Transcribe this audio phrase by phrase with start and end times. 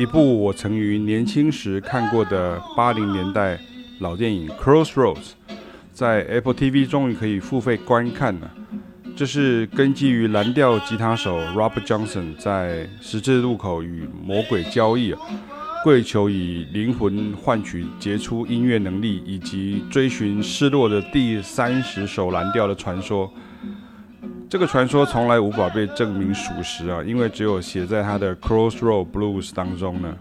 [0.00, 3.60] 一部我曾于年轻时看过的八零年代
[3.98, 5.14] 老电影《Crossroads》，
[5.92, 8.50] 在 Apple TV 终于可以付费观看了。
[9.14, 15.14] 这是根基于蓝调吉他手 Robert Johnson 在十字路口与魔鬼交易，
[15.84, 23.30] 跪求以灵魂换取杰出音乐能力，以及追寻失落的第三十首蓝调的传说。
[24.50, 30.12] 这个传说从来无法被证明属实啊，因为只有写在他的《Crossroad Blues》当中呢，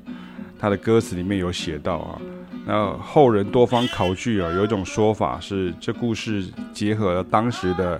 [0.60, 2.22] 他的歌词里面有写到啊。
[2.64, 7.99] 那后人多方考据啊，有一种说法是，这故事结合了当时的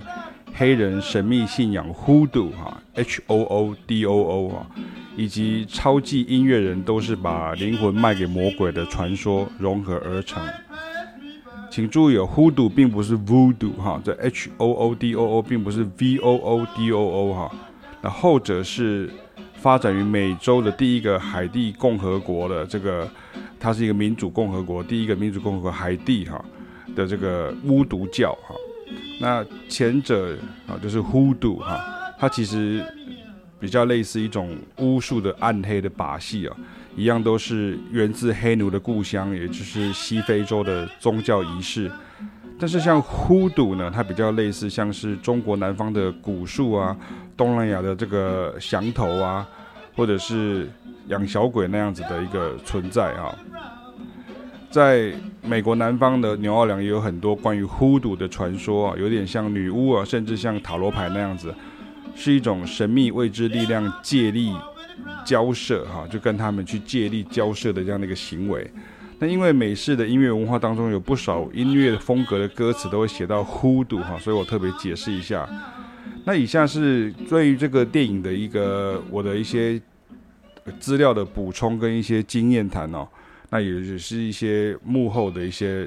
[0.54, 4.66] 黑人神秘信仰 Hoodoo 哈，H O O D O O 啊，
[5.16, 10.40] 以及超级音乐人都是把灵魂卖给魔鬼的传说融合而成。
[11.70, 17.00] 请注意哦，Hoodoo 并不是 Voodoo 哈，这 H O O D O O 并不是 V O O D O
[17.00, 17.54] O 哈，
[18.02, 19.08] 那后者是
[19.54, 23.08] 发展于美洲的第一个海地共和国的这个，
[23.60, 26.44] 它是一个民主共和国，第一个民主共和国海地哈
[26.96, 28.54] 的这个巫毒教哈，
[29.20, 31.80] 那前者啊就是 Hoodoo 哈，
[32.18, 32.84] 它其实
[33.60, 36.56] 比较类似一种巫术的暗黑的把戏啊。
[36.96, 41.90] 一样都是源自黑奴的故乡，也就是西非洲的宗教仪式。
[42.58, 46.94] 但是像 Hoodoo 呢，它比较类似像是中国南方的蛊术啊，
[47.36, 49.48] 东南亚的这个降头啊，
[49.96, 50.68] 或者是
[51.08, 53.34] 养小鬼那样子的一个存在啊。
[54.70, 61.54] 在美国南方的纽奥良也有很多关于 Hoodoo 的传说啊，有点像女巫啊，甚至像塔罗牌那样子，
[62.14, 64.52] 是一种神秘未知力量借力。
[65.24, 68.70] 交涉哈，就跟他们去借力交涉的这样的一个行为。
[69.18, 75.46] 那因为美式的音乐文化当中有不少音乐风格的歌词都会写到 “who do” 哈，所以我特别解释一下。
[76.24, 79.80] 那以下是对于这个电影的一个我的一些
[80.78, 83.06] 资料的补充跟一些经验谈哦。
[83.50, 85.86] 那也是一些幕后的一些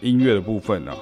[0.00, 0.92] 音乐的部分呢。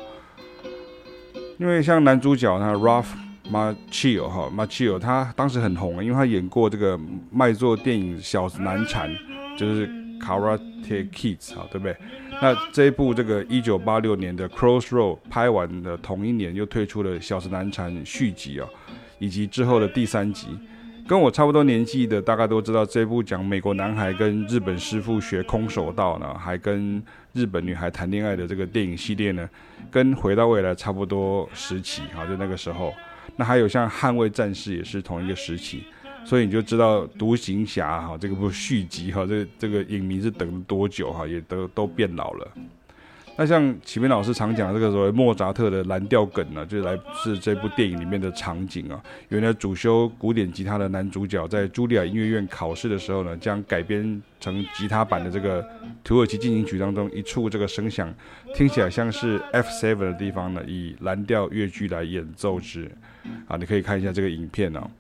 [1.59, 3.28] 因为像男主角呢 Ralph。
[3.51, 6.99] Machio 哈，Machio 他当时很红，因为他演过这个
[7.31, 9.11] 卖座电影《小难缠》，
[9.57, 9.89] 就是
[10.21, 11.97] 《Karate Kids》哈，对不对？
[12.43, 18.69] 那这一部这个一九八六年的《Crossroad》拍完的同一年，又推出了《小子难缠》续集啊，
[19.19, 20.49] 以及之后的第三集。
[21.07, 29.49] 跟我差不多年纪的，大概都知道这部讲美国男孩跟日本师傅学空手道呢，还跟日本女孩谈恋爱的这个电影系列呢，
[29.91, 32.93] 跟《回到未来》差不多时期哈，就那个时候。
[33.37, 35.85] 那还有像《捍卫战士》也是同一个时期，
[36.25, 42.53] 所以你就知道《独行侠》哈这个部续集哈，这这个影迷是等了多久哈，也都都变老了。
[43.41, 49.01] 那像启明老师常讲的这个所谓莫扎特的蓝调梗呢，就来自这部电影里面的场景啊。
[49.29, 55.65] 原来主修古典吉他的男主角在茱莉亚音乐院考试的时候呢，将改编成吉他版的这个
[56.03, 58.13] 土耳其进行曲当中一处这个声响，
[58.57, 62.91] 听起来像是 F7 的地方呢，以蓝调乐句来演奏之。
[63.47, 64.91] 啊，你可以看一下这个影片哦。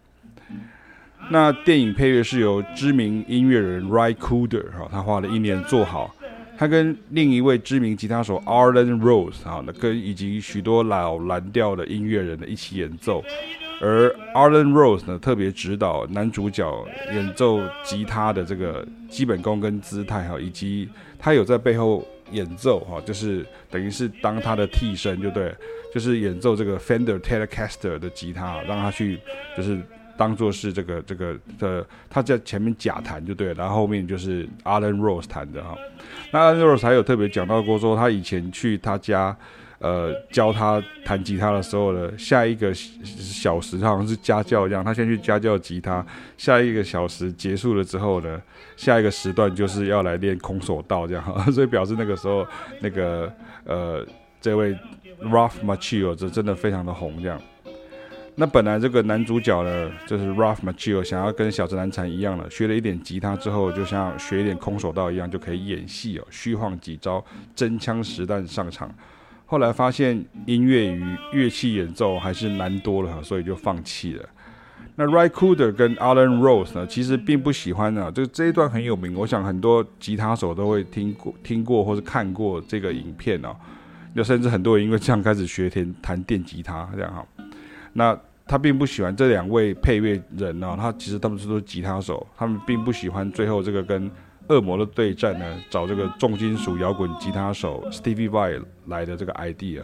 [1.32, 6.14] 那电影配乐是由知名音乐人 Ry Cooder 哈，他花了一年做好。
[6.58, 13.22] 他跟另一位知名吉他手 Arlen Rose 啊，那跟以及许多老蓝调的音乐人呢一起演奏。
[13.80, 16.68] 而 Arlen Rose 呢特别指导男主角
[17.12, 25.54] 演奏吉他的这个基本功跟姿态哈，以及他有在背后演奏哈，就是等于是当他的替身就对。
[25.90, 29.18] 就是演奏这个 Fender Telecaster 的吉他，让他去
[29.56, 29.80] 就是
[30.18, 35.74] 当做是这个这个的，他在前面假弹就对了，然后后面就是 Alan Rose 弹的哈。
[36.32, 39.34] 那 Alan Rose 还有特别讲到过说，他以前去他家，
[39.78, 46.04] 呃，教他弹吉他的时候呢，下一个小时他好像是家教一样，他先去家教吉他，
[46.36, 48.42] 下一个小时结束了之后呢，
[48.76, 52.44] 下一个时段就是要来练空手道这样， 所以表示那个时候
[52.80, 53.32] 那个
[53.64, 54.04] 呃
[54.40, 54.76] 这位。
[55.20, 57.42] Ralph Macchio 这真的非常的红，这样。
[58.40, 67.24] 那本来这个男主角呢，就是 Ralph Macchio 想要跟小子难缠一样了，学了一点吉他之后，就像学一点空手道一样，就可以演戏哦，虚晃几招，
[67.56, 68.88] 真枪实弹上场。
[69.44, 74.24] 后来发现音乐与乐器演奏还是难多了，所以就放弃了。
[74.94, 83.56] 那 Ry Cooder 跟 Alan Rose 呢，其实并不喜欢啊，就这一段很有名，我想很多吉他手都会听过、听过或是看过这个影片哦。
[84.14, 87.26] 就甚至很多人因为这样开始学弹弹电吉他这样哈，
[87.94, 88.18] 那
[88.48, 94.10] 他并不喜欢这两位配乐人呢，他其实他们是都是吉他手，他们并不喜欢最后这个跟
[94.48, 99.82] 恶魔的对战呢，找这个重金属摇滚吉他手 Stevie Vai 来的这个 idea，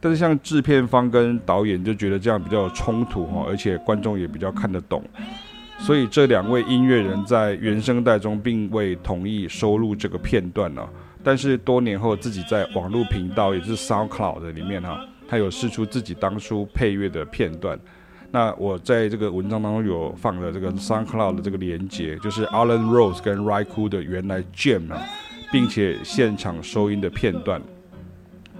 [0.00, 5.04] 但是像制片方跟导演就觉得这样比较有冲突哈，而且观众也比较看得懂，
[5.78, 10.84] 所以这两位音乐人在原声带中并未同意收录这个片段呢。
[11.22, 17.78] 但是多年后自己在网络频道，也就是 SoundCloud 里面哈，他有试出自己当初配乐的片段。
[18.32, 25.02] 那我在这个文章当中有放了这个 SoundCloud 的这个连接，就是 Alan Rose 跟 ryco 的原来 Jam 啊，
[25.50, 27.60] 并且现场收音的片段。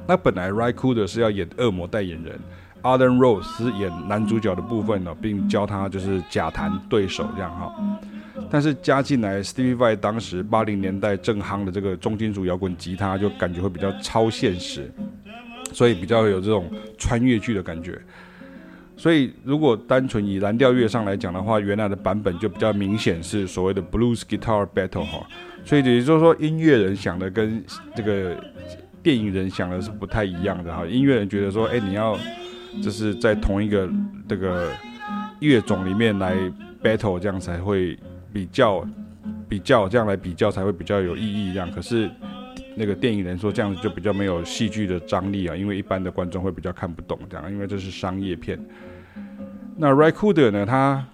[0.09, 2.37] 那本来 ryco 的是要演恶魔代言人
[2.83, 7.73] ，Alan Rose 是演男主角的部分呢，并教他就是假弹对手这样哈。
[8.51, 14.91] 但是加进来 Stevie v i 当时八零年代正夯的这个重金属摇滚吉他，就感觉会比较超现实，
[15.73, 16.69] 所以比较有这种
[16.99, 18.01] 穿越剧的感觉。
[19.01, 25.27] 所以，如果单纯以蓝调乐上来讲的话，原来的版本就比较明显是所谓的 Blues Guitar Battle 哈。
[25.65, 27.65] 所以也就是说，音乐人想的跟
[27.95, 28.37] 这个
[29.03, 30.85] 电影人想的是不太一样的哈。
[30.85, 32.15] 音乐人觉得说，哎，你要
[32.83, 33.89] 就是在同一个
[34.29, 34.71] 这个
[35.39, 36.37] 乐种里面来
[36.83, 37.99] battle，这样才会
[38.35, 38.87] 比较
[39.49, 41.71] 比较这样来比较才会比较有意义这样。
[41.71, 42.11] 可是
[42.81, 48.59] 那个电影人说这样子就比较没有戏剧的张力啊，因为一般的观众会比较看不懂这样，因为这是商业片。
[49.77, 50.65] 那 Ry Cooder 呢？
[50.65, 51.05] 他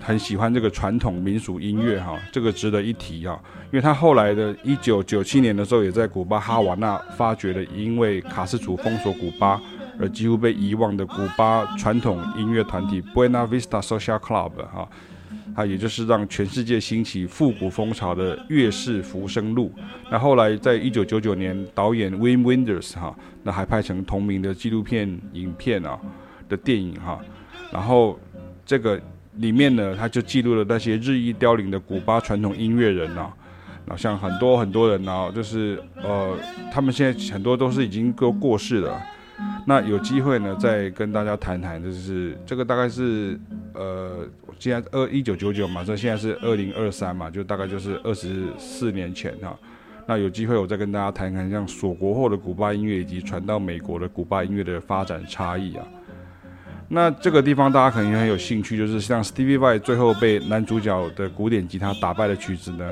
[0.00, 9.60] 很喜欢这个传统民俗音乐哈，这个值得一提哈，因为他后来的一九九七年的时候，也在古巴哈瓦那发掘了因为卡斯楚封锁古巴
[10.00, 14.88] 而几乎被遗忘的古巴传统音乐团体 Buena Vista Social Club 哈，
[15.58, 19.72] 他也就是让全世界兴起复古风潮的乐士浮生录。
[20.08, 23.12] 那后来在一九九九年，导演 Wim Wenders 哈，
[23.42, 25.98] 那还拍成同名的纪录片影片啊
[26.48, 27.18] 的电影哈。
[27.72, 28.16] 然后，
[28.64, 29.00] 这个
[29.38, 33.34] 里面呢，他就记录了那些日益凋零的古巴传统音乐人呐、啊，
[33.84, 36.36] 那像很多很多人呢、啊，就是呃，
[36.72, 38.96] 他们现在很多都是已经都过世了。
[39.66, 43.38] 那有机会呢，再跟大家谈谈，就是这个大概是
[43.74, 44.26] 呃，
[44.58, 49.58] 现在二一九九九嘛，这现在是二零二三嘛，就大概就是二十四年前哈、啊。
[50.06, 55.84] 那有机会我再跟大家谈谈，像锁国后的古巴音乐以及传到美国的古巴音乐的发展差异啊。
[56.88, 62.90] 那这个地方大家可能也很有兴趣，就是像 Stevie Vai 最后被男主角的古典吉他打败的曲子呢，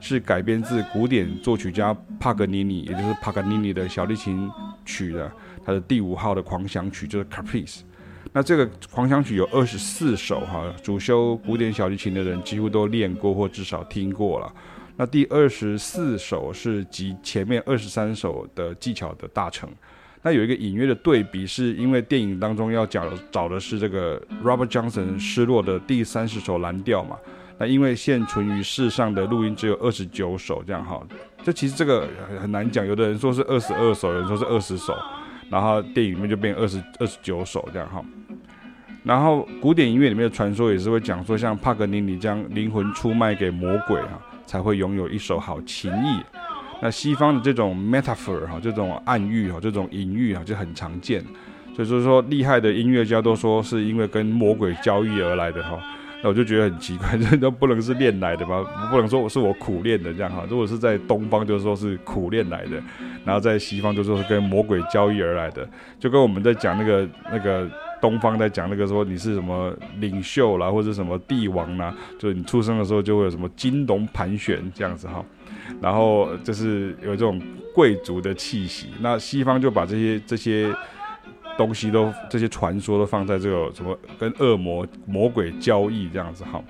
[0.00, 4.50] 是改编自古典作曲家帕格尼尼，也就是帕格尼尼的小提琴
[4.84, 5.30] 曲的，
[5.64, 7.80] 他的第五号的狂想曲就是 Caprice。
[8.32, 14.52] 那这个狂想曲有二十四首哈，主修古典小提琴的人几乎都练过或至少听过了。
[14.96, 19.68] 那第二十四首是集前面二十三首的技巧的大成。
[20.22, 27.16] 那有一个隐约的对比，是因为电影当中要讲找的是这个 Robert Johnson 失落的第三十首蓝调嘛。
[27.58, 31.00] 那因为现存于世上的录音只有二十九首，这样哈。
[31.42, 32.08] 这其实这个
[32.40, 34.96] 很难讲，有的人说是二十二首，有人说是二十首，
[35.50, 38.04] 然后电影里面就变二十二十九首这样哈。
[39.02, 46.22] 然后古典音乐里面的传说也是会讲说，像帕格尼尼将灵魂出卖给魔鬼哈，才会拥有一手好琴艺。
[46.80, 51.22] 那西方的这种 metaphor 哈，这种暗喻哈，这种隐喻哈，就很常见。
[51.76, 55.78] 所以就是说，厉害的音乐家都说是因为跟魔鬼交易而来的哈。
[56.24, 58.64] 那我就觉得很奇怪，这 都不能是练来的吧？
[58.90, 60.46] 不能说是我苦练的这样哈。
[60.48, 62.80] 如果是在东方，就是说是苦练来的；
[63.26, 65.68] 然后在西方，就说是跟魔鬼交易而来的。
[65.98, 75.22] 就跟我们在讲那个那个东方在讲那个说你是什么领袖啦，或者什么帝王啦，就是你出生的时候就会有什么金龙盘旋这样子哈。
[75.82, 77.38] 然后就是有这种
[77.74, 80.74] 贵族的气息，那西方就把这些这些
[81.56, 86.62] 东西都这些传说都放在这个什么跟恶魔魔鬼交易这样子哈，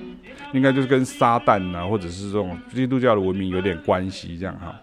[0.52, 4.74] 应该就是跟撒旦呐，或者是这种基督教的文明有点关系这样哈。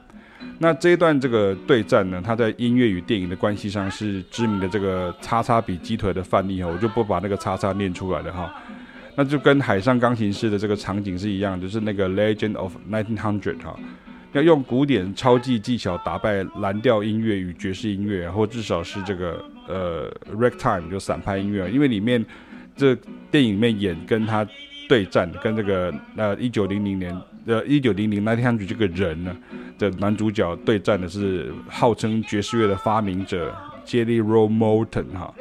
[0.58, 8.54] 那这一段这个对战呢，它在音乐与电影的关系上是知名的这个叉叉比鸡腿的范例哈，我就不把那个叉叉念出来了哈。
[9.16, 13.78] 那就跟海上钢琴师的这个场景是一样，就是那个 Legend of 1900哈，
[14.32, 22.26] 要用古典超技技巧打败蓝调音乐与爵士音乐，或至少是这个呃 Ragtime 就散拍音乐，因为里面
[22.76, 22.96] 这
[23.30, 24.48] 电影里面演跟他
[24.88, 27.16] 对战，跟这个呃一九零零年
[27.46, 29.36] 呃一九零零1900这个人呢
[29.78, 35.34] 的男主角对战的是号称爵士乐的发明者 Jelly Roll Morton 哈。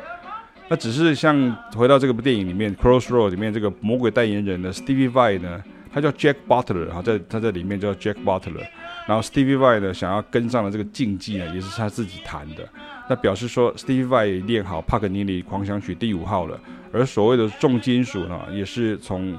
[0.68, 5.60] 那只是像回到这部电影里面，Crossroad 里面这个魔鬼代言人的 Stevie Vai 呢，
[5.92, 8.66] 他叫 Jack Butler 哈，在他在里面叫 Jack Butler，
[9.06, 12.68] 然后 Stevie Vai 呢想要跟上的这个竞技呢，也是他自己弹的，
[13.08, 16.60] 那表示说 Stevie Vai 练好帕格尼尼狂想曲第五号了，
[16.92, 19.38] 而所谓的重金属呢，也是从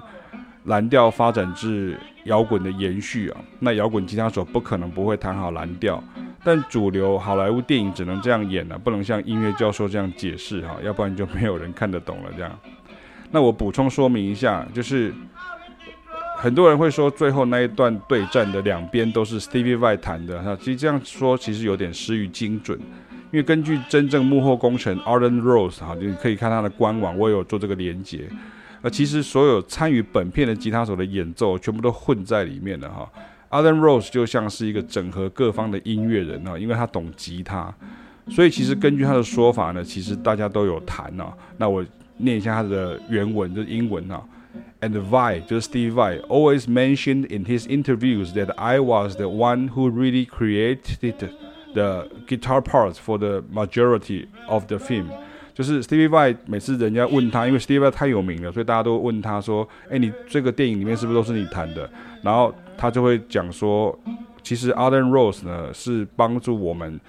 [0.65, 6.03] 蓝调发展至摇滚的延续啊，那摇滚吉他手不可能不会弹好蓝调。
[6.43, 12.59] 但主流好莱坞电影只能这样演了，不能像音乐教授这样解释哈，要不然就没有人看得懂了这样。
[13.29, 15.13] 那我补充说明一下，就是
[16.41, 22.79] 很多人会说最后那一段对战的两边都是 Stevie Vai 弹的哈，其实这样说其实有点失于精准，
[23.29, 28.27] 因为根据真正幕后功臣 Arden Rose 哈，你可以看他的官网，我有做这个连接。
[28.81, 33.07] 那其实所有参与本片的吉他手的演奏全部都混在里面了哈。
[33.51, 37.71] Arden Rose 就像是一个整合各方的音乐人哈，因为他懂吉他，
[38.29, 41.31] 所以其实根据他的说法呢，其实大家都有弹啊。
[41.57, 41.85] 那我。
[42.23, 44.21] 念一下他的原文，就是英文啊。
[44.80, 49.90] And Vai 就是 Steve Vai always mentioned in his interviews that I was the one who
[49.90, 51.30] really created
[51.74, 55.06] the guitar parts for the majority of the film。
[55.54, 61.88] 就是 Steve Vai 每次人家问他，因为 Steve Vai 太有名了，所以大家都问他说：“哎，你这个电影里面是不是都是你弹的？”
[62.22, 63.98] 然后他就会讲说：“
[64.42, 67.00] 其实 Alden Rose 呢是帮助我们。”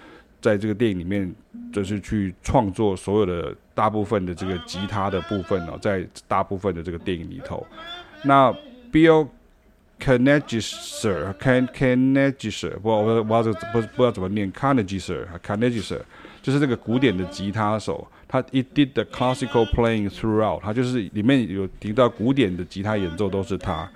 [0.42, 1.32] 在这个电影里面，
[1.72, 7.64] 就是去创作所有的大部分的这个吉他的部分哦，在大部分的这个电影里头，
[8.24, 8.52] 那
[8.92, 9.28] Bill
[10.00, 16.00] Kanightley，Can Kanightley，不，我不知道不不知道怎么念，Kanightley，Kanightley，
[16.42, 23.88] 就是这个古典的吉他手，他 It did the classical playing throughout，他就是里面有提到古典的吉他演奏都是他，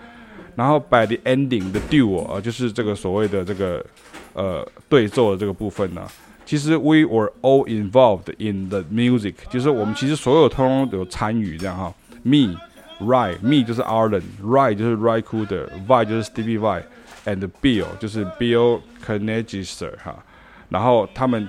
[0.55, 3.85] 然后 By the ending the duo 啊，就是这个所谓的这个
[4.33, 6.07] 呃对奏的这个部分呢。
[6.47, 11.93] 其实 we were all involved in the music，就是我们其实所有通通有参与这样哈。
[12.23, 12.57] Me,
[13.01, 20.25] Ry, me 就是 Arlen，Ry 就是 Ry Cooder，Vai 就是 Stevie Vai，and Bill 就是 Bill Kanightley 哈。
[20.69, 21.49] 然后他们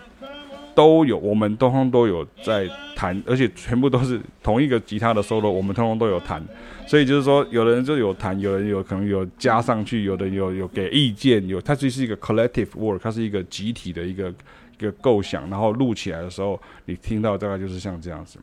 [0.74, 6.44] 都有，我们通通都有在弹，而且全部都是同一个吉他的 solo，我们通通都有弹。
[6.88, 14.34] 所以就是说，有的人就有弹，有人有可能有加上去，有的有有给意见，有它其实是一个 collective work，它是一个集体的一个。
[14.78, 18.40] 一个构想，然后录起来的时候，你听到大概就是像这样子。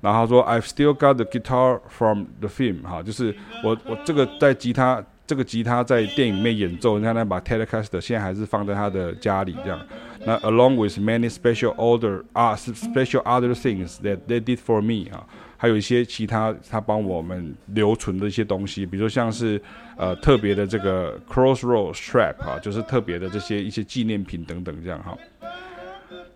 [0.00, 9.78] 然后他说：“I've still got the guitar from the film。”哈，就是我我这个在吉他这个吉他在电影里面演奏，你看那把 Telecaster 现在还是放在他的家里这样。
[10.24, 15.26] 那 along with many special order 啊，special other things that they did for me 啊，
[15.58, 19.60] 还有一些其他他帮我们留存的一些东西，比如说像是
[19.98, 25.16] 呃特别的这个 Crossroads strap 啊，就是特别的这些一些纪念品等等这样哈。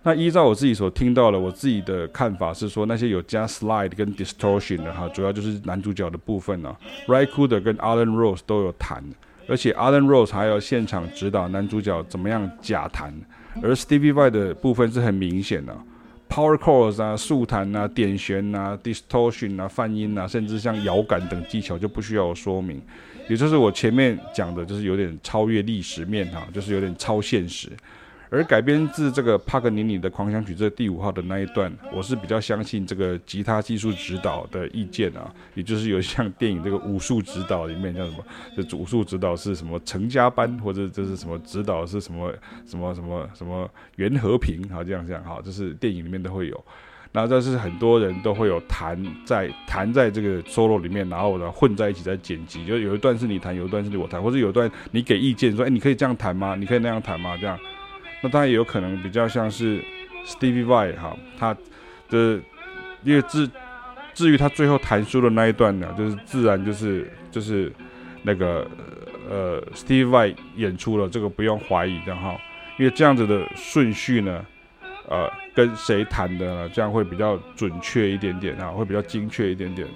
[0.06, 9.02] 那依照我自己所听到的，我自己的看法是说，那些有加 slide 跟 distortion 的哈，主要就是男主角的部分呢、Ry Cooder 跟 Alan Rose 都有弹，
[9.48, 13.14] 而且 Alan Rose 还要现场指导男主角怎么样假弹，
[13.62, 15.74] 而 Stevie V 的部分是很明显的、
[16.28, 22.78] ，power chords 啊、速弹啊、点弦啊、distortion 啊、泛音啊，甚至像摇杆等技巧就不需要我说明，
[23.26, 27.70] 也就是我前面讲的，就是有点超越历史面哈，就是有点超现实。
[28.34, 38.24] 而改编自这个帕格尼尼的狂想曲这第五号的那一段，我是比较相信这个吉他技术指导的意见啊，也就是有像电影这个武术指导里面叫什么，
[38.56, 42.34] 这武术指导是什么成家班，或者这是什么指导是什么
[42.66, 46.64] 什么什么什么袁和平啊，这样这样哈，这是电影里面都会有。
[47.12, 56.56] 那这是很多人都会有弹在弹在这个 solo 里面，然后呢混在一起在剪辑，就有一段是你弹，有一段是我弹，或者有一段你给意见说，哎，你可以这样弹吗？
[56.56, 57.36] 你可以那样弹吗？
[57.40, 57.56] 这样。
[58.24, 59.84] 那当然也有可能比较像是
[60.24, 61.54] Stevie Vai 哈，他
[62.08, 62.40] 的
[63.02, 63.46] 因为至
[64.14, 67.70] 至于他最后弹出的那一段呢，就是自然就是就是
[68.22, 68.66] 那个
[69.28, 72.34] 呃 Stevie Vai 演出了，这个不用怀疑的哈，
[72.78, 74.42] 因为这样子的顺序呢，
[75.06, 79.86] 呃，跟谁弹的呢，这样会比较准确一点点啊，会比较精确一点点。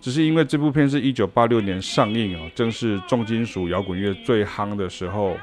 [0.00, 5.36] 只是因为这部片是一九八六年上映啊，正是重金属摇滚乐最夯的时候。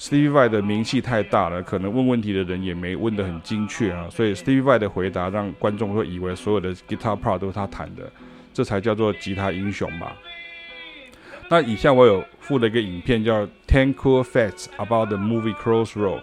[0.00, 8.08] Steve Vai 的名气太大了，可能问问题的人也没问得很精确啊，所以 Steve Vai 的回答让观众会以为所有的 guitar part 都是他弹的，
[8.54, 10.16] 这才叫做吉他英雄吧。
[11.50, 16.20] 那以下我有附了一个影片叫《Ten Cool Facts About the Movie Crossroad》，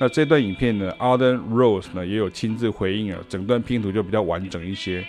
[0.00, 5.06] 那这段影片呢，Alden Rose 呢也有亲自回应啊，整段拼图就比较完整一些。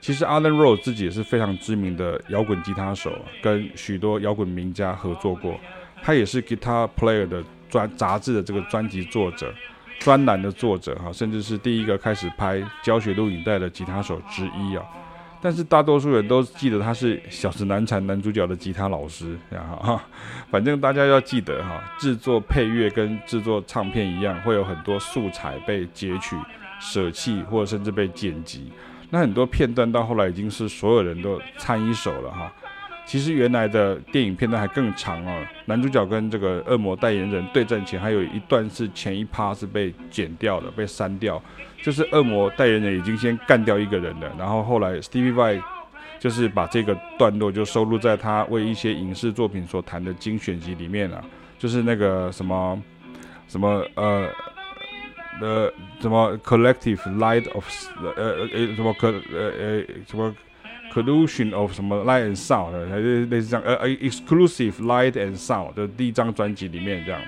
[0.00, 3.10] 其实 Alden Rose 自己也是非常知名的摇滚吉他手，
[3.42, 5.58] 跟许多摇滚名家合作过，
[6.00, 7.42] 他也是 Guitar Player 的。
[7.76, 9.52] 专杂志的这个专辑作者、
[9.98, 14.82] 专栏的作者哈，甚至是第一个开始拍教学录影带的吉他手之一啊。
[15.42, 20.02] 但是大多数人都记得他是《小时难缠》男主角的吉他老师，这样哈。
[20.50, 26.34] 反正大家要记得哈，制作配乐跟制作唱片一样，会有很多素材被截取、
[26.80, 28.72] 舍弃，或者甚至被剪辑。
[29.10, 32.50] 那很多片段到后来已经是所有人都参一手了哈。
[33.06, 41.40] 其实原来的电影片段还更长哦，男主角跟这个恶魔代言人对战前，还有一段是前一趴是被剪掉的，被删掉，
[41.80, 45.62] 就是恶魔代言人已经先干掉一个人了，然后后来 Stevie Vai
[46.18, 51.24] 就是把这个段落就收录在他为一些影视作品所弹的精选集里面了，
[51.60, 52.82] 就是那个什么
[53.46, 54.28] 什么呃
[55.40, 57.64] 呃什么 Collective Light of
[58.02, 60.34] 呃呃什么可呃呃什么。
[60.96, 67.20] Collusion of 什么 Light and Sound 的，还是类似这样，呃呃，Exclusive Light and Sound 的第一张专辑里面这样。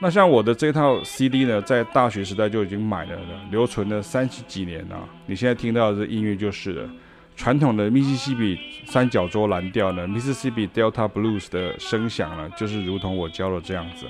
[0.00, 5.06] 那像我的这套 CD 呢，在大学时代就已经买了的，留存了三十几年了。
[5.26, 6.90] 你现在听到的这音乐就是了，
[7.36, 14.06] 传统的密西西比三角洲蓝调呢，Mississippi Delta Blues 的声响呢，就是如同我教的这样子，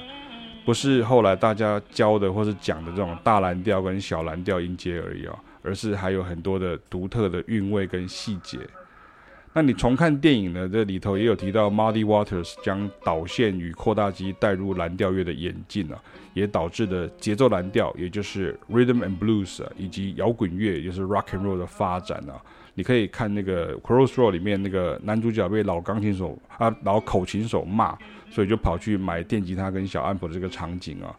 [0.64, 5.36] 不是后来大家教的或是讲的这种大蓝调跟小蓝调音阶而已哦。
[5.62, 8.58] 而是还有很多的独特的韵味跟细节。
[9.54, 10.68] 那你重看电影呢？
[10.68, 15.98] 这里头也有提到，Muddy Waters 将导线与扩大机带入蓝调乐的演进啊，
[16.34, 22.40] 也导致的节奏蓝调，也就是 Rhythm and Blues 啊，以及摇滚乐，也就是 Rock and Roll 的发展啊。
[22.74, 27.98] 你可以看那个 Crossroad 里面那个男主角被老钢琴手啊老口琴手骂，
[28.30, 31.12] 所以就跑去买电吉他跟小安普的这个场景啊。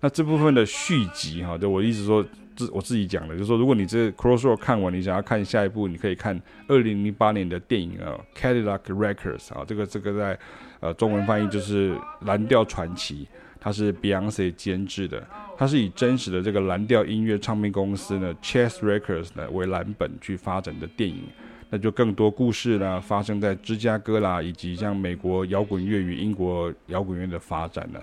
[0.00, 2.22] 那这部分的续集哈，就我一直说。
[2.56, 10.38] 自我自己讲的，就是说，如果你这 Crossroad 看完，你想要看下一部，你可以看二零零八年的电影啊，《Cadillac Records》啊，这个这个在
[10.80, 13.24] 呃中文翻译就是《蓝调传奇》，
[13.60, 15.22] 它是 Beyonce 监制的，
[15.58, 21.24] 它是以真实的这个蓝调音乐唱片公司呢 Chess Records 呢为蓝本去发展的电影，
[21.68, 28.02] 那就更多故事呢发生在芝加哥啦，以及像美国摇滚乐与英国摇滚乐的发展了。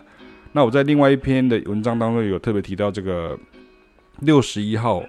[0.51, 3.35] 那我在另外一篇的文章当中有特别提到这个。
[4.25, 5.03] 六十一号，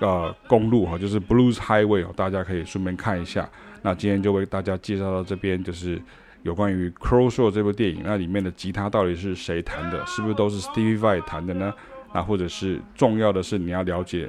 [0.00, 3.48] 呃，公路哈，就是 Blues Highway 大家可以顺便看一下。
[3.82, 6.00] 那今天就为大家介绍到这边，就是
[6.42, 10.04] 有关于 Crossroad 这部电影，那里面的吉他到底是谁弹的？
[10.06, 11.72] 是不是都是 Stevie Vai 弹的呢？
[12.12, 14.28] 那或者是重要的是你要了解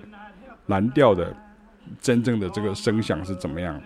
[0.66, 1.36] 蓝调的
[2.02, 3.82] 真正的这个声响是怎么样？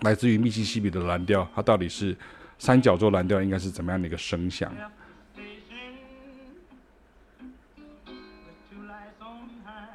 [0.00, 2.16] 来自于密西西比的蓝调，它到底是
[2.58, 4.72] 三角洲蓝调应该是怎么样的一个声响？